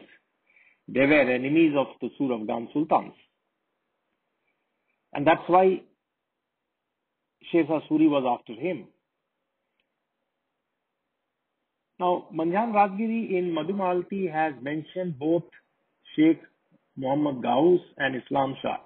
they 0.87 1.05
were 1.05 1.31
enemies 1.31 1.73
of 1.77 1.87
the 2.01 2.09
Sur 2.17 2.33
Afghan 2.33 2.69
sultans. 2.73 3.13
And 5.13 5.25
that's 5.25 5.47
why 5.47 5.81
Sher 7.51 7.63
Suri 7.63 8.09
was 8.09 8.25
after 8.39 8.59
him. 8.59 8.87
Now, 11.99 12.27
Manjhan 12.33 12.73
Rajgiri 12.73 13.37
in 13.37 13.55
Madhumalti 13.55 14.31
has 14.31 14.53
mentioned 14.61 15.17
both 15.17 15.43
Sheikh 16.15 16.41
Muhammad 16.97 17.43
Ghaus 17.43 17.79
and 17.97 18.21
Islam 18.21 18.55
Shah. 18.61 18.77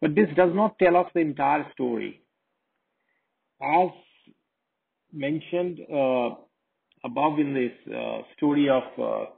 But 0.00 0.14
this 0.14 0.28
does 0.36 0.50
not 0.54 0.78
tell 0.78 0.96
us 0.96 1.06
the 1.14 1.20
entire 1.20 1.66
story. 1.72 2.20
As 3.62 3.88
mentioned 5.12 5.80
uh, 5.90 6.30
above 7.04 7.38
in 7.38 7.54
this 7.54 7.94
uh, 7.94 8.18
story 8.36 8.68
of 8.68 8.82
uh, 8.98 9.30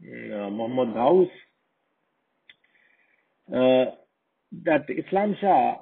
Muhammad 0.00 0.94
Ghaus, 0.94 1.28
uh, 3.52 3.90
that 4.64 4.86
Islam 4.88 5.36
Shah 5.40 5.76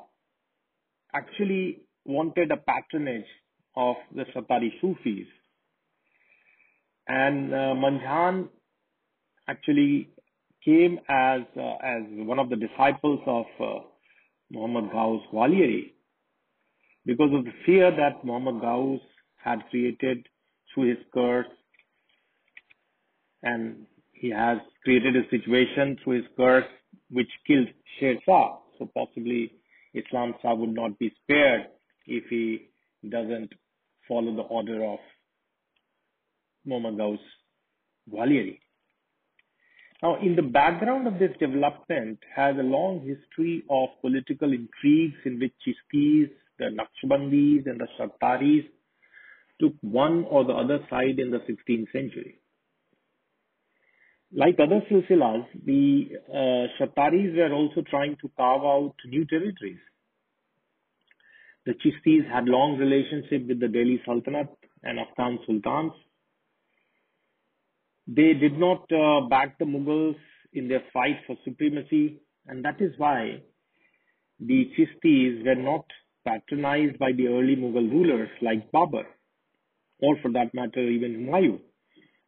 actually 1.14 1.82
wanted 2.04 2.50
a 2.50 2.56
patronage 2.56 3.26
of 3.76 3.96
the 4.14 4.24
Satari 4.34 4.70
Sufis. 4.80 5.26
And 7.06 7.52
uh, 7.52 7.74
Manjhan 7.74 8.48
actually 9.48 10.08
came 10.64 10.98
as 11.08 11.42
uh, 11.56 11.76
as 11.82 12.02
one 12.10 12.38
of 12.38 12.48
the 12.48 12.56
disciples 12.56 13.20
of 13.26 13.44
uh, 13.60 13.80
Muhammad 14.50 14.90
Ghaus 14.90 15.20
Gwaliori 15.32 15.92
because 17.04 17.30
of 17.34 17.44
the 17.44 17.52
fear 17.66 17.90
that 17.90 18.24
Muhammad 18.24 18.62
Ghaus 18.62 19.00
had 19.36 19.60
created 19.70 20.26
through 20.72 20.88
his 20.88 21.04
curse 21.12 21.46
and 23.42 23.86
he 24.24 24.30
has 24.30 24.56
created 24.82 25.14
a 25.16 25.28
situation 25.28 25.98
through 26.02 26.16
his 26.16 26.30
curse 26.34 26.64
which 27.10 27.28
killed 27.46 27.68
Sher 27.98 28.14
Shah. 28.24 28.56
So 28.78 28.88
possibly 28.94 29.52
Islam 29.92 30.32
Shah 30.40 30.54
would 30.54 30.74
not 30.74 30.98
be 30.98 31.12
spared 31.22 31.66
if 32.06 32.24
he 32.30 32.70
doesn't 33.06 33.52
follow 34.08 34.34
the 34.34 34.48
order 34.58 34.82
of 34.82 34.98
Muhammad 36.64 36.98
Ghaus 36.98 37.18
Gwaliori. 38.10 38.60
Now, 40.02 40.16
in 40.22 40.36
the 40.36 40.48
background 40.60 41.06
of 41.06 41.18
this 41.18 41.36
development 41.38 42.18
has 42.34 42.56
a 42.58 42.62
long 42.62 43.00
history 43.00 43.62
of 43.68 43.90
political 44.00 44.54
intrigues 44.54 45.18
in 45.26 45.38
which 45.38 45.52
Chishtis, 45.66 46.30
the 46.58 46.70
Naqshbandis, 46.78 47.66
and 47.66 47.78
the 47.78 47.88
Shattaris 47.98 48.64
took 49.60 49.74
one 49.82 50.24
or 50.30 50.44
the 50.44 50.54
other 50.54 50.78
side 50.88 51.18
in 51.18 51.30
the 51.30 51.40
16th 51.40 51.92
century. 51.92 52.40
Like 54.32 54.56
other 54.58 54.82
silsilas, 54.90 55.46
the 55.64 56.08
uh, 56.28 56.66
Shattaris 56.78 57.36
were 57.36 57.54
also 57.54 57.82
trying 57.88 58.16
to 58.20 58.30
carve 58.36 58.62
out 58.62 58.94
new 59.06 59.24
territories. 59.26 59.78
The 61.66 61.72
Chishtis 61.72 62.30
had 62.30 62.44
long 62.46 62.76
relationship 62.76 63.48
with 63.48 63.60
the 63.60 63.68
Delhi 63.68 64.00
Sultanate 64.04 64.48
and 64.82 64.98
Afghan 64.98 65.38
sultans. 65.46 65.92
They 68.06 68.34
did 68.34 68.58
not 68.58 68.90
uh, 68.92 69.28
back 69.28 69.58
the 69.58 69.64
Mughals 69.64 70.16
in 70.52 70.68
their 70.68 70.82
fight 70.92 71.20
for 71.26 71.36
supremacy, 71.44 72.20
and 72.46 72.64
that 72.64 72.80
is 72.80 72.92
why 72.98 73.40
the 74.40 74.70
Chishtis 74.76 75.44
were 75.44 75.54
not 75.54 75.86
patronized 76.26 76.98
by 76.98 77.12
the 77.12 77.28
early 77.28 77.56
Mughal 77.56 77.90
rulers 77.90 78.28
like 78.42 78.70
Babur, 78.70 79.04
or 80.00 80.16
for 80.20 80.30
that 80.32 80.52
matter, 80.52 80.86
even 80.86 81.14
Humayun, 81.14 81.60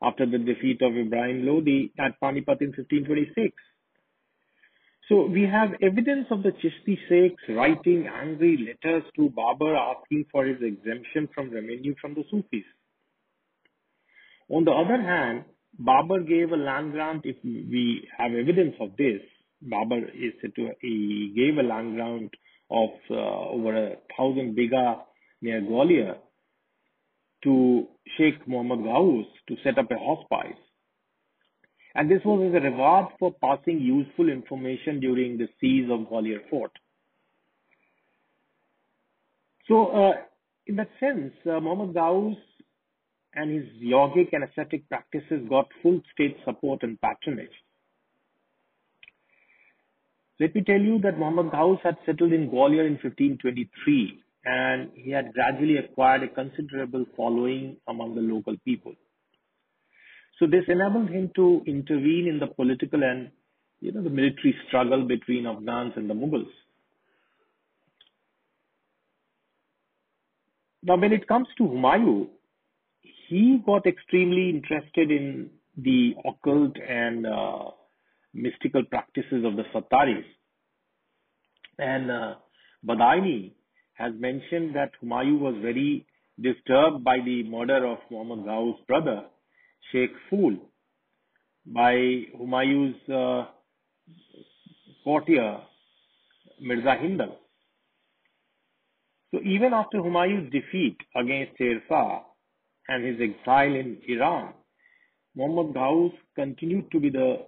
after 0.02 0.26
the 0.26 0.38
defeat 0.38 0.82
of 0.82 0.96
Ibrahim 0.96 1.46
Lodi 1.46 1.90
at 1.98 2.20
Panipat 2.20 2.60
in 2.60 2.72
1526. 2.76 3.52
So 5.08 5.26
we 5.26 5.42
have 5.42 5.70
evidence 5.82 6.26
of 6.30 6.42
the 6.42 6.50
Chishti 6.50 6.98
Sheikhs 7.08 7.42
writing 7.48 8.08
angry 8.08 8.56
letters 8.58 9.04
to 9.14 9.30
Babur 9.30 9.76
asking 9.76 10.26
for 10.32 10.44
his 10.44 10.60
exemption 10.60 11.28
from 11.32 11.52
revenue 11.52 11.94
from 12.00 12.14
the 12.14 12.24
Sufis. 12.30 12.64
On 14.48 14.64
the 14.64 14.72
other 14.72 15.00
hand, 15.00 15.44
Babur 15.80 16.26
gave 16.26 16.50
a 16.52 16.56
land 16.56 16.92
grant, 16.92 17.22
if 17.24 17.36
we 17.44 18.08
have 18.16 18.32
evidence 18.32 18.74
of 18.80 18.96
this, 18.96 19.20
Babur 19.64 20.08
is 20.14 20.32
said 20.40 20.54
to, 20.56 20.70
he 20.80 21.32
gave 21.36 21.58
a 21.58 21.66
land 21.66 21.94
grant 21.94 22.30
of 22.70 22.90
uh, 23.10 23.14
over 23.50 23.76
a 23.76 23.96
thousand 24.16 24.56
bigha 24.56 25.02
near 25.40 25.60
Gwalior 25.60 26.16
to 27.44 27.86
Sheikh 28.16 28.46
Muhammad 28.46 28.80
Ghaus 28.80 29.26
to 29.48 29.56
set 29.62 29.78
up 29.78 29.90
a 29.90 29.98
hospice. 29.98 30.58
And 31.94 32.10
this 32.10 32.20
was 32.24 32.50
as 32.50 32.62
a 32.62 32.64
reward 32.64 33.06
for 33.18 33.34
passing 33.42 33.80
useful 33.80 34.28
information 34.28 35.00
during 35.00 35.38
the 35.38 35.48
siege 35.60 35.88
of 35.90 36.00
Gwalior 36.08 36.40
Fort. 36.50 36.72
So, 39.66 39.86
uh, 39.86 40.12
in 40.66 40.76
that 40.76 40.90
sense, 41.00 41.32
uh, 41.46 41.60
Muhammad 41.60 41.94
Ghaus 41.94 42.36
and 43.34 43.50
his 43.50 43.66
yogic 43.82 44.28
and 44.32 44.44
ascetic 44.44 44.88
practices 44.88 45.46
got 45.48 45.68
full 45.82 46.00
state 46.12 46.36
support 46.44 46.82
and 46.82 47.00
patronage. 47.00 47.48
Let 50.38 50.54
me 50.54 50.62
tell 50.62 50.80
you 50.80 50.98
that 51.00 51.18
Muhammad 51.18 51.52
Ghaus 51.52 51.80
had 51.82 51.96
settled 52.04 52.32
in 52.32 52.50
Gwalior 52.50 52.86
in 52.86 52.98
1523 53.02 54.22
and 54.46 54.90
he 54.94 55.10
had 55.10 55.32
gradually 55.34 55.76
acquired 55.76 56.22
a 56.22 56.28
considerable 56.28 57.04
following 57.16 57.76
among 57.88 58.14
the 58.14 58.20
local 58.20 58.56
people. 58.64 58.94
So 60.38 60.46
this 60.46 60.64
enabled 60.68 61.10
him 61.10 61.32
to 61.34 61.62
intervene 61.66 62.28
in 62.28 62.38
the 62.38 62.46
political 62.46 63.02
and 63.02 63.30
you 63.80 63.92
know 63.92 64.02
the 64.02 64.10
military 64.10 64.54
struggle 64.68 65.04
between 65.04 65.46
Afghans 65.46 65.94
and 65.96 66.08
the 66.08 66.14
Mughals. 66.14 66.52
Now, 70.82 70.96
when 70.96 71.12
it 71.12 71.26
comes 71.26 71.48
to 71.58 71.64
Humayun, 71.64 72.28
he 73.28 73.60
got 73.66 73.86
extremely 73.86 74.50
interested 74.50 75.10
in 75.10 75.50
the 75.76 76.14
occult 76.24 76.76
and 76.88 77.26
uh, 77.26 77.70
mystical 78.32 78.84
practices 78.84 79.44
of 79.44 79.56
the 79.56 79.64
Sattaris. 79.74 80.24
And 81.78 82.10
uh, 82.10 82.34
Badauni 82.86 83.52
has 83.96 84.12
mentioned 84.18 84.74
that 84.76 84.92
Humayun 85.02 85.40
was 85.40 85.54
very 85.62 86.06
disturbed 86.40 87.02
by 87.02 87.18
the 87.24 87.42
murder 87.44 87.86
of 87.86 87.98
Muhammad 88.10 88.46
Ghaus' 88.46 88.86
brother, 88.86 89.24
Sheikh 89.90 90.12
Phul, 90.30 90.58
by 91.66 91.94
Humayun's 92.38 93.08
uh, 93.08 93.46
courtier, 95.02 95.58
Mirza 96.60 96.96
Hindal. 97.02 97.36
So 99.32 99.40
even 99.42 99.72
after 99.72 99.98
Humayun's 99.98 100.52
defeat 100.52 100.96
against 101.14 101.58
Sher 101.58 101.82
Shah, 101.88 102.20
and 102.88 103.04
his 103.04 103.16
exile 103.20 103.74
in 103.74 103.98
Iran, 104.08 104.52
Muhammad 105.34 105.74
Ghaus 105.74 106.12
continued 106.34 106.90
to 106.92 107.00
be 107.00 107.10
the, 107.10 107.38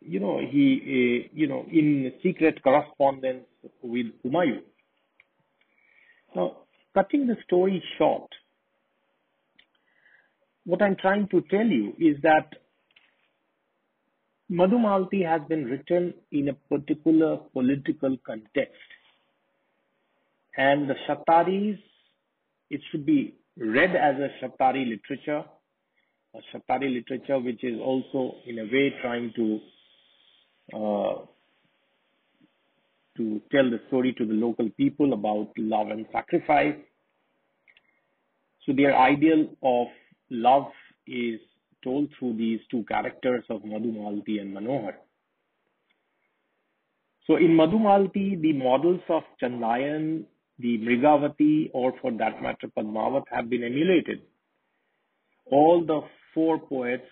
you 0.00 0.20
know, 0.20 0.38
he, 0.38 1.26
uh, 1.26 1.28
you 1.34 1.46
know, 1.46 1.64
in 1.72 2.12
secret 2.22 2.62
correspondence 2.62 3.44
with 3.82 4.06
Humayun. 4.24 4.62
Now, 6.36 6.52
cutting 6.92 7.26
the 7.26 7.36
story 7.46 7.82
short, 7.96 8.28
what 10.66 10.82
I'm 10.82 10.96
trying 10.96 11.28
to 11.28 11.40
tell 11.50 11.66
you 11.66 11.94
is 11.98 12.20
that 12.22 12.50
Madhumalati 14.50 15.26
has 15.26 15.40
been 15.48 15.64
written 15.64 16.12
in 16.30 16.48
a 16.48 16.52
particular 16.52 17.38
political 17.54 18.18
context. 18.26 18.74
And 20.58 20.90
the 20.90 20.94
Shattaris, 21.08 21.78
it 22.68 22.82
should 22.90 23.06
be 23.06 23.34
read 23.56 23.96
as 23.96 24.16
a 24.16 24.28
Shattari 24.38 24.86
literature, 24.86 25.42
a 26.34 26.40
Shattari 26.52 26.92
literature 26.92 27.38
which 27.38 27.64
is 27.64 27.80
also 27.80 28.34
in 28.46 28.58
a 28.58 28.64
way 28.64 28.92
trying 29.00 29.32
to 29.36 29.60
uh, 30.76 31.26
to 33.16 33.40
tell 33.50 33.68
the 33.70 33.80
story 33.88 34.12
to 34.18 34.26
the 34.26 34.34
local 34.34 34.68
people 34.76 35.12
about 35.12 35.50
love 35.56 35.88
and 35.88 36.06
sacrifice. 36.12 36.76
So 38.64 38.72
their 38.72 38.98
ideal 38.98 39.48
of 39.62 39.86
love 40.30 40.70
is 41.06 41.40
told 41.84 42.08
through 42.18 42.36
these 42.36 42.60
two 42.70 42.84
characters 42.88 43.44
of 43.48 43.62
Madhumalati 43.62 44.40
and 44.40 44.56
Manohar. 44.56 44.94
So 47.26 47.36
in 47.36 47.56
Madhumalati, 47.56 48.40
the 48.40 48.52
models 48.52 49.00
of 49.08 49.22
Chandayan 49.42 50.24
the 50.58 50.78
Mrigavati 50.78 51.70
or 51.74 51.92
for 52.00 52.10
that 52.12 52.42
matter 52.42 52.68
Padmavat 52.76 53.24
have 53.30 53.50
been 53.50 53.62
emulated. 53.62 54.22
All 55.50 55.84
the 55.84 56.00
four 56.34 56.58
poets 56.58 57.06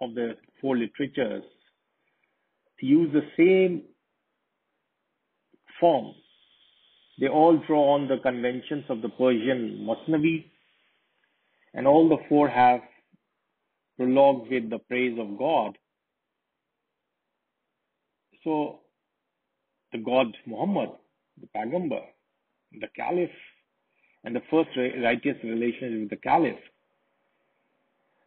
of 0.00 0.14
the 0.14 0.36
four 0.60 0.76
literatures 0.76 1.44
use 2.80 3.12
the 3.12 3.22
same 3.36 3.82
form. 5.80 6.14
They 7.18 7.28
all 7.28 7.58
draw 7.66 7.94
on 7.94 8.08
the 8.08 8.18
conventions 8.18 8.84
of 8.88 9.02
the 9.02 9.08
Persian 9.08 9.86
Masnavi 9.88 10.44
and 11.74 11.86
all 11.86 12.08
the 12.08 12.18
four 12.28 12.48
have 12.48 12.80
prologues 13.96 14.48
with 14.50 14.70
the 14.70 14.78
praise 14.78 15.18
of 15.18 15.38
God. 15.38 15.76
So 18.44 18.80
the 19.92 19.98
God 19.98 20.28
Muhammad, 20.46 20.90
the 21.40 21.48
Pagambar, 21.54 22.04
the 22.72 22.88
caliph 22.96 23.30
and 24.24 24.34
the 24.34 24.42
first 24.50 24.70
righteous 24.76 25.36
relations 25.44 26.00
with 26.00 26.10
the 26.10 26.16
caliph. 26.16 26.58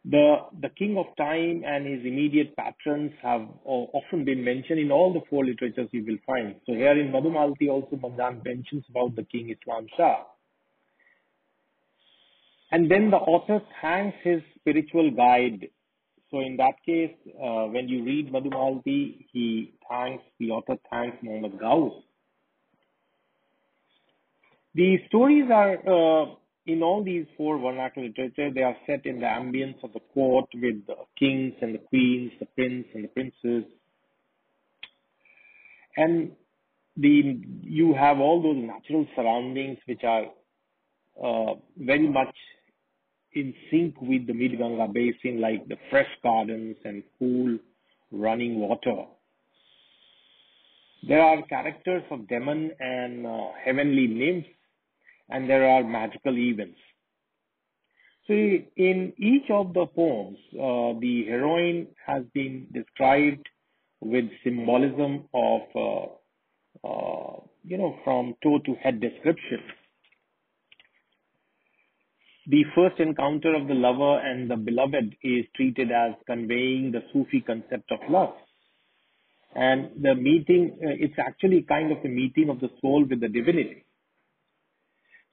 The, 0.04 0.36
the 0.60 0.68
king 0.68 0.98
of 0.98 1.06
time 1.16 1.62
and 1.66 1.86
his 1.86 2.04
immediate 2.04 2.54
patrons 2.56 3.12
have 3.22 3.48
often 3.64 4.24
been 4.24 4.44
mentioned 4.44 4.78
in 4.78 4.92
all 4.92 5.14
the 5.14 5.22
four 5.30 5.44
literatures 5.46 5.88
you 5.92 6.04
will 6.04 6.18
find. 6.26 6.56
So 6.66 6.74
here 6.74 6.98
in 6.98 7.10
Madhumalati 7.10 7.70
also 7.70 7.96
Manjhan 7.96 8.44
mentions 8.44 8.84
about 8.90 9.16
the 9.16 9.24
king 9.24 9.48
Islam 9.48 9.86
Shah. 9.96 10.24
And 12.70 12.90
then 12.90 13.10
the 13.10 13.16
author 13.16 13.62
thanks 13.80 14.16
his 14.22 14.42
spiritual 14.58 15.10
guide. 15.10 15.68
So 16.30 16.40
in 16.40 16.56
that 16.58 16.74
case, 16.84 17.14
uh, 17.42 17.66
when 17.66 17.88
you 17.88 18.04
read 18.04 18.30
Madhumalati, 18.30 19.26
he 19.32 19.72
thanks, 19.88 20.22
the 20.38 20.50
author 20.50 20.76
thanks 20.90 21.16
Muhammad 21.22 21.58
Ghaus 21.58 22.02
the 24.74 24.98
stories 25.06 25.48
are 25.52 25.74
uh, 25.74 26.34
in 26.66 26.82
all 26.82 27.04
these 27.04 27.26
four 27.36 27.58
vernacular 27.58 28.08
literature, 28.08 28.50
they 28.52 28.62
are 28.62 28.76
set 28.86 29.04
in 29.04 29.20
the 29.20 29.26
ambience 29.26 29.82
of 29.82 29.92
the 29.92 30.00
court 30.14 30.46
with 30.54 30.86
the 30.86 30.94
kings 31.18 31.54
and 31.60 31.74
the 31.74 31.78
queens, 31.78 32.32
the 32.40 32.46
prince 32.46 32.86
and 32.94 33.04
the 33.04 33.08
princes. 33.08 33.64
And 35.96 36.32
the 36.96 37.38
you 37.62 37.94
have 37.94 38.18
all 38.18 38.42
those 38.42 38.56
natural 38.56 39.06
surroundings 39.14 39.78
which 39.86 40.02
are 40.04 40.24
uh, 41.22 41.54
very 41.76 42.08
much 42.08 42.34
in 43.34 43.52
sync 43.70 44.00
with 44.00 44.26
the 44.26 44.32
Midganga 44.32 44.92
basin, 44.92 45.40
like 45.40 45.66
the 45.68 45.76
fresh 45.90 46.08
gardens 46.22 46.76
and 46.84 47.02
cool 47.18 47.58
running 48.10 48.60
water. 48.60 49.04
There 51.06 51.20
are 51.20 51.42
characters 51.42 52.02
of 52.10 52.26
demon 52.28 52.70
and 52.78 53.26
uh, 53.26 53.48
heavenly 53.62 54.06
nymphs, 54.06 54.48
and 55.28 55.48
there 55.48 55.66
are 55.66 55.82
magical 55.82 56.36
events. 56.36 56.78
So, 58.26 58.32
in 58.32 59.12
each 59.18 59.50
of 59.50 59.74
the 59.74 59.86
poems, 59.86 60.38
uh, 60.54 60.98
the 60.98 61.26
heroine 61.28 61.88
has 62.06 62.24
been 62.32 62.66
described 62.72 63.46
with 64.00 64.24
symbolism 64.42 65.24
of, 65.34 65.60
uh, 65.74 66.86
uh 66.86 67.40
you 67.64 67.78
know, 67.78 67.98
from 68.04 68.34
toe 68.42 68.58
to 68.60 68.74
head 68.82 69.00
description. 69.00 69.60
The 72.46 72.64
first 72.74 73.00
encounter 73.00 73.54
of 73.54 73.68
the 73.68 73.74
lover 73.74 74.18
and 74.18 74.50
the 74.50 74.56
beloved 74.56 75.16
is 75.22 75.46
treated 75.56 75.90
as 75.90 76.12
conveying 76.26 76.92
the 76.92 77.02
Sufi 77.12 77.40
concept 77.40 77.90
of 77.90 78.00
love. 78.10 78.34
And 79.54 80.02
the 80.02 80.14
meeting, 80.14 80.78
uh, 80.82 80.92
it's 80.98 81.18
actually 81.18 81.62
kind 81.62 81.92
of 81.92 81.98
a 82.04 82.08
meeting 82.08 82.50
of 82.50 82.60
the 82.60 82.70
soul 82.80 83.06
with 83.08 83.20
the 83.20 83.28
divinity. 83.28 83.83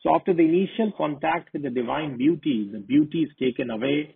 So 0.03 0.15
after 0.15 0.33
the 0.33 0.43
initial 0.43 0.91
contact 0.97 1.53
with 1.53 1.63
the 1.63 1.69
divine 1.69 2.17
beauty, 2.17 2.69
the 2.71 2.79
beauty 2.79 3.23
is 3.23 3.29
taken 3.39 3.69
away 3.69 4.15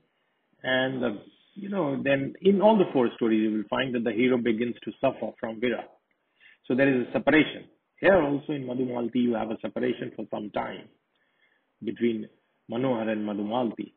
and 0.63 1.01
the, 1.01 1.21
you 1.53 1.69
know, 1.69 2.01
then 2.03 2.33
in 2.41 2.61
all 2.61 2.77
the 2.77 2.85
four 2.91 3.09
stories, 3.15 3.41
you 3.41 3.57
will 3.57 3.69
find 3.69 3.93
that 3.93 4.03
the 4.03 4.11
hero 4.11 4.37
begins 4.37 4.75
to 4.83 4.91
suffer 4.99 5.31
from 5.39 5.59
Vira. 5.59 5.83
So 6.67 6.75
there 6.75 6.89
is 6.89 7.07
a 7.07 7.11
separation. 7.11 7.65
Here 7.99 8.19
also 8.21 8.53
in 8.53 8.63
Madhumalati, 8.65 9.15
you 9.15 9.35
have 9.35 9.51
a 9.51 9.57
separation 9.61 10.11
for 10.15 10.25
some 10.31 10.49
time 10.51 10.89
between 11.83 12.27
Manohar 12.71 13.07
and 13.09 13.27
Madhumalati. 13.27 13.93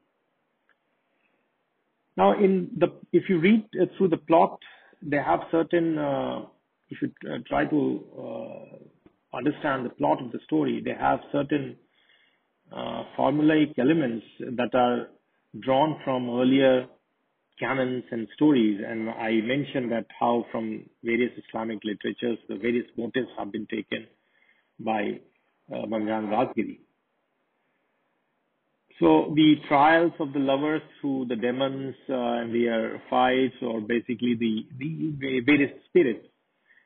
Now, 2.16 2.32
in 2.38 2.70
the 2.76 2.88
if 3.12 3.28
you 3.28 3.38
read 3.38 3.64
uh, 3.80 3.86
through 3.96 4.08
the 4.08 4.16
plot, 4.16 4.58
they 5.02 5.18
have 5.18 5.40
certain. 5.50 5.98
Uh, 5.98 6.46
if 6.90 7.00
you 7.02 7.12
uh, 7.30 7.38
try 7.48 7.64
to 7.66 8.04
uh, 8.18 8.76
understand 9.34 9.84
the 9.84 9.90
plot 9.90 10.22
of 10.22 10.32
the 10.32 10.38
story, 10.46 10.82
they 10.84 10.94
have 10.98 11.20
certain 11.32 11.76
uh, 12.72 13.04
formulaic 13.18 13.78
elements 13.78 14.26
that 14.40 14.74
are 14.74 15.08
drawn 15.60 16.00
from 16.04 16.28
earlier 16.30 16.86
canons 17.58 18.04
and 18.10 18.28
stories. 18.34 18.80
And 18.86 19.10
I 19.10 19.40
mentioned 19.42 19.90
that 19.92 20.06
how 20.18 20.46
from 20.52 20.84
various 21.02 21.32
Islamic 21.48 21.80
literatures, 21.84 22.38
the 22.48 22.56
various 22.56 22.86
motifs 22.96 23.28
have 23.38 23.52
been 23.52 23.66
taken 23.66 24.06
by 24.78 25.20
uh, 25.72 25.86
Manjhan 25.86 26.28
Rajgiri. 26.28 26.78
So 29.00 29.32
the 29.34 29.54
trials 29.68 30.12
of 30.18 30.32
the 30.32 30.40
lovers 30.40 30.82
through 31.00 31.26
the 31.28 31.36
demons 31.36 31.94
uh, 32.08 32.14
and 32.14 32.52
their 32.52 33.00
fights, 33.08 33.54
or 33.62 33.80
basically 33.80 34.34
the, 34.34 34.66
the 34.78 35.40
various 35.46 35.70
spirits, 35.88 36.26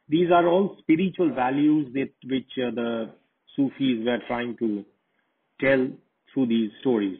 these 0.09 0.31
are 0.31 0.47
all 0.47 0.77
spiritual 0.81 1.35
values 1.35 1.93
which 1.93 2.51
uh, 2.59 2.71
the 2.75 3.11
Sufis 3.57 4.05
were 4.05 4.19
trying 4.27 4.57
to 4.59 4.85
tell 5.61 5.89
through 6.33 6.47
these 6.47 6.71
stories. 6.81 7.19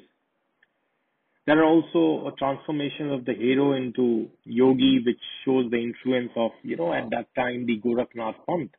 There 1.47 1.59
are 1.59 1.65
also 1.65 2.29
a 2.29 2.33
transformation 2.37 3.11
of 3.11 3.25
the 3.25 3.35
hero 3.35 3.73
into 3.73 4.29
yogi, 4.45 5.03
which 5.05 5.19
shows 5.45 5.71
the 5.71 5.79
influence 5.79 6.31
of, 6.37 6.53
you 6.63 6.77
know, 6.77 6.93
at 6.93 7.11
that 7.11 7.35
time 7.35 7.67
the 7.67 7.81
Gorakhnath 7.81 8.37
Panth. 8.49 8.71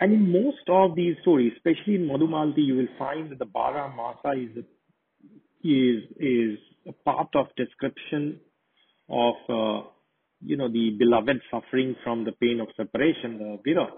And 0.00 0.12
in 0.12 0.30
most 0.30 0.68
of 0.68 0.94
these 0.96 1.16
stories, 1.22 1.52
especially 1.56 1.94
in 1.94 2.08
Madhumalati, 2.08 2.66
you 2.66 2.76
will 2.76 2.88
find 2.98 3.30
that 3.30 3.38
the 3.38 3.46
Bara 3.46 3.90
Masa 3.96 4.36
is 4.36 4.56
a, 4.56 4.64
is 5.66 6.02
is 6.18 6.58
a 6.86 6.92
part 6.92 7.28
of 7.34 7.46
description 7.56 8.40
of 9.08 9.34
uh, 9.48 9.88
you 10.44 10.56
know 10.56 10.68
the 10.68 10.90
beloved 10.98 11.40
suffering 11.50 11.96
from 12.04 12.24
the 12.24 12.32
pain 12.32 12.60
of 12.60 12.68
separation, 12.76 13.38
the 13.38 13.58
Vira. 13.64 13.88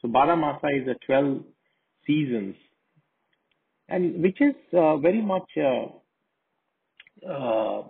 So 0.00 0.08
Bara 0.08 0.36
Masa 0.36 0.82
is 0.82 0.88
a 0.88 0.94
12 1.06 1.42
seasons, 2.06 2.56
and 3.88 4.22
which 4.22 4.40
is 4.40 4.54
uh, 4.76 4.96
very 4.98 5.22
much 5.22 5.48
uh, 5.56 5.86
uh, 7.30 7.82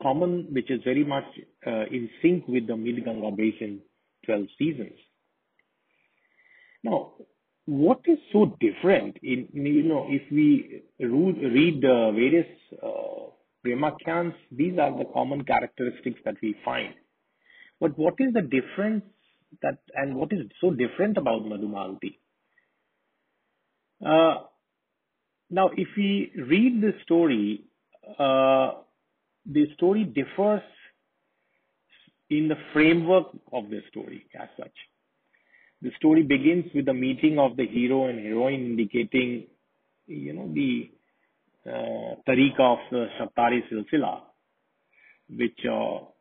common, 0.00 0.48
which 0.50 0.70
is 0.70 0.80
very 0.84 1.04
much 1.04 1.24
uh, 1.66 1.84
in 1.90 2.10
sync 2.20 2.48
with 2.48 2.66
the 2.66 2.76
Mid 2.76 3.04
Ganga 3.04 3.30
Basin 3.30 3.80
12 4.26 4.46
seasons. 4.58 4.98
Now, 6.82 7.12
what 7.66 8.00
is 8.06 8.18
so 8.32 8.56
different 8.60 9.18
in, 9.22 9.48
you 9.52 9.84
know, 9.84 10.06
if 10.08 10.22
we 10.32 10.82
read 10.98 11.80
the 11.80 12.10
various 12.12 12.46
uh, 12.82 13.30
Premakhyans, 13.64 14.34
these 14.50 14.78
are 14.78 14.96
the 14.96 15.04
common 15.12 15.44
characteristics 15.44 16.20
that 16.24 16.34
we 16.42 16.56
find. 16.64 16.94
But 17.82 17.98
what 17.98 18.14
is 18.20 18.32
the 18.32 18.42
difference 18.42 19.02
that, 19.60 19.78
and 19.96 20.14
what 20.14 20.32
is 20.32 20.42
so 20.60 20.70
different 20.70 21.16
about 21.16 21.42
Madhumalati? 21.42 22.16
Uh, 24.06 24.44
now, 25.50 25.68
if 25.76 25.88
we 25.96 26.30
read 26.48 26.80
the 26.80 26.92
story, 27.02 27.64
uh, 28.20 28.74
the 29.44 29.66
story 29.74 30.04
differs 30.04 30.62
in 32.30 32.46
the 32.46 32.54
framework 32.72 33.26
of 33.52 33.68
the 33.68 33.80
story 33.90 34.26
as 34.40 34.48
such. 34.56 34.76
The 35.82 35.90
story 35.96 36.22
begins 36.22 36.66
with 36.76 36.86
the 36.86 36.94
meeting 36.94 37.40
of 37.40 37.56
the 37.56 37.66
hero 37.66 38.06
and 38.06 38.20
heroine, 38.24 38.64
indicating, 38.78 39.48
you 40.06 40.32
know, 40.32 40.48
the 40.54 40.88
uh, 41.66 42.14
tariqa 42.28 42.60
of 42.60 42.78
the 42.92 43.06
Saptari 43.18 43.60
Silsila, 43.68 44.20
which 45.36 45.58
uh, 45.68 46.11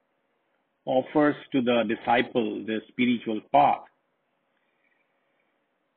offers 0.85 1.35
to 1.51 1.61
the 1.61 1.83
disciple 1.87 2.63
the 2.65 2.79
spiritual 2.89 3.41
path. 3.51 3.81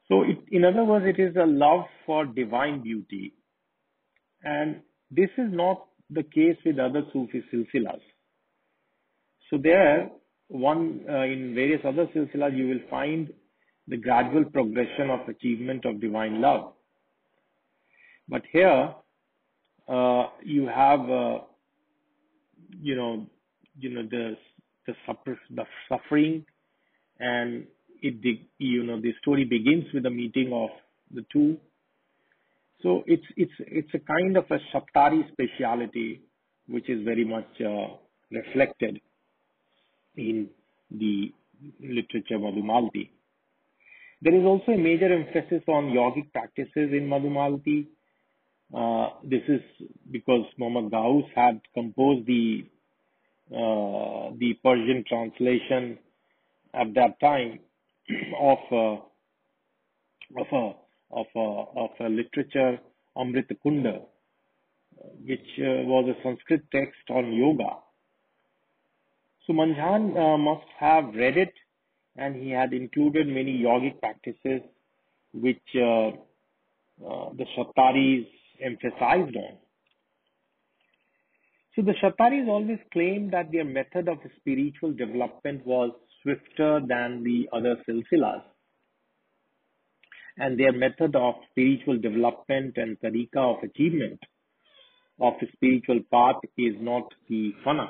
So, 0.08 0.22
it, 0.22 0.38
in 0.50 0.64
other 0.64 0.84
words, 0.84 1.06
it 1.06 1.20
is 1.20 1.34
a 1.36 1.46
love 1.46 1.86
for 2.04 2.26
divine 2.26 2.82
beauty. 2.82 3.34
And 4.42 4.80
this 5.10 5.30
is 5.38 5.50
not 5.50 5.86
the 6.10 6.22
case 6.22 6.56
with 6.64 6.78
other 6.78 7.02
Sufi 7.12 7.42
silsilas. 7.52 8.00
So, 9.50 9.56
there, 9.56 10.10
one 10.48 11.00
uh, 11.08 11.22
in 11.22 11.54
various 11.54 11.80
other 11.84 12.06
silsilas, 12.14 12.56
you 12.56 12.68
will 12.68 12.86
find 12.90 13.32
the 13.88 13.96
gradual 13.96 14.44
progression 14.44 15.10
of 15.10 15.26
achievement 15.28 15.84
of 15.86 16.00
divine 16.00 16.40
love. 16.40 16.72
But 18.28 18.42
here, 18.52 18.94
uh, 19.88 20.26
you 20.42 20.66
have, 20.66 21.00
uh, 21.00 21.38
you 22.80 22.94
know, 22.96 23.26
you 23.78 23.90
know 23.90 24.02
the 24.02 24.36
the, 24.86 24.94
suffer, 25.06 25.38
the 25.50 25.64
suffering, 25.88 26.44
and 27.18 27.66
it 28.02 28.38
you 28.58 28.82
know 28.82 29.00
the 29.00 29.12
story 29.20 29.44
begins 29.44 29.84
with 29.94 30.02
the 30.02 30.10
meeting 30.10 30.52
of 30.52 30.70
the 31.14 31.24
two. 31.32 31.56
So 32.82 33.02
it's 33.06 33.24
it's 33.36 33.52
it's 33.60 33.88
a 33.94 33.98
kind 33.98 34.36
of 34.36 34.44
a 34.50 34.58
Saptari 34.72 35.22
speciality, 35.32 36.22
which 36.68 36.88
is 36.90 37.04
very 37.04 37.24
much 37.24 37.48
uh, 37.60 37.96
reflected 38.30 39.00
in 40.16 40.48
the 40.90 41.32
literature 41.80 42.38
Madhumalati. 42.38 43.08
There 44.20 44.34
is 44.34 44.44
also 44.44 44.72
a 44.72 44.78
major 44.78 45.12
emphasis 45.12 45.62
on 45.68 45.92
yogic 45.92 46.32
practices 46.32 46.92
in 46.92 47.08
Madhumalati. 47.08 47.86
Uh, 48.74 49.10
this 49.22 49.42
is 49.48 49.60
because 50.10 50.44
Muhammad 50.58 50.92
Ghaus 50.92 51.24
had 51.34 51.60
composed 51.74 52.26
the 52.26 52.64
uh, 53.54 54.32
the 54.38 54.54
Persian 54.62 55.04
translation 55.08 55.98
at 56.74 56.92
that 56.94 57.20
time 57.20 57.60
of 58.40 58.58
uh, 58.70 58.96
of 60.40 60.46
a 60.52 60.72
of 61.12 61.26
a 61.36 61.64
of 61.76 61.90
a 62.00 62.08
literature 62.08 62.78
Amrit 63.16 63.50
Kunda, 63.64 64.02
which 65.24 65.48
uh, 65.58 65.86
was 65.86 66.08
a 66.08 66.22
Sanskrit 66.22 66.62
text 66.72 67.10
on 67.10 67.32
yoga. 67.32 67.76
So 69.46 69.52
Manjhan 69.52 70.16
uh, 70.16 70.38
must 70.38 70.66
have 70.78 71.14
read 71.14 71.36
it 71.36 71.52
and 72.16 72.34
he 72.34 72.50
had 72.50 72.72
included 72.72 73.26
many 73.26 73.62
yogic 73.62 74.00
practices 74.00 74.62
which 75.32 75.62
uh, 75.76 76.08
uh, 76.08 77.30
the 77.36 77.44
Shataris 77.56 78.26
emphasized 78.62 79.36
on. 79.36 79.56
So 81.74 81.82
the 81.82 81.94
Shataris 82.02 82.48
always 82.48 82.78
claimed 82.92 83.32
that 83.32 83.50
their 83.50 83.64
method 83.64 84.08
of 84.08 84.18
spiritual 84.38 84.92
development 84.92 85.66
was 85.66 85.90
swifter 86.22 86.80
than 86.86 87.24
the 87.24 87.48
other 87.52 87.76
silsilas. 87.88 88.42
and 90.36 90.58
their 90.58 90.72
method 90.72 91.14
of 91.14 91.34
spiritual 91.50 91.98
development 91.98 92.76
and 92.76 92.98
tariqa 93.00 93.36
of 93.36 93.62
achievement 93.62 94.18
of 95.20 95.34
a 95.42 95.46
spiritual 95.52 96.00
path 96.10 96.40
is 96.58 96.74
not 96.80 97.04
the 97.28 97.52
fana. 97.64 97.88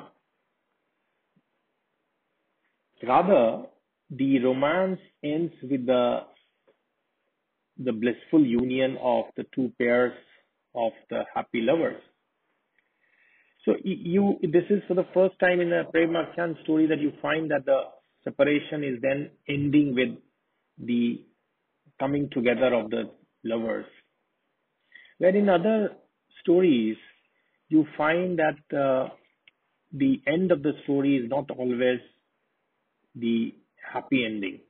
Rather, 3.03 3.67
the 4.11 4.39
romance 4.41 5.01
ends 5.23 5.53
with 5.63 5.87
the 5.87 6.21
the 7.79 7.93
blissful 7.93 8.45
union 8.47 8.97
of 9.03 9.25
the 9.37 9.45
two 9.55 9.73
pairs 9.79 10.13
of 10.75 10.93
the 11.11 11.25
happy 11.35 11.61
lovers. 11.61 12.01
So 13.65 13.75
you, 13.83 14.39
this 14.43 14.65
is 14.69 14.83
for 14.87 14.95
the 14.95 15.07
first 15.15 15.39
time 15.41 15.61
in 15.61 15.73
a 15.73 15.85
Premakhyan 15.85 16.63
story 16.65 16.87
that 16.87 17.01
you 17.01 17.13
find 17.23 17.51
that 17.51 17.65
the 17.65 17.83
separation 18.23 18.85
is 18.85 19.01
then 19.01 19.31
ending 19.49 19.95
with 19.95 20.19
the 20.87 21.25
coming 21.99 22.29
together 22.31 22.75
of 22.75 22.91
the 22.91 23.11
lovers. 23.43 23.87
Where 25.19 25.35
in 25.35 25.49
other 25.49 25.91
stories, 26.43 26.97
you 27.69 27.87
find 27.97 28.39
that 28.39 28.77
uh, 28.77 29.09
the 29.93 30.21
end 30.27 30.53
of 30.53 30.63
the 30.63 30.73
story 30.83 31.17
is 31.17 31.31
not 31.31 31.51
always 31.51 32.01
the 33.15 33.55
happy 33.93 34.25
ending. 34.27 34.61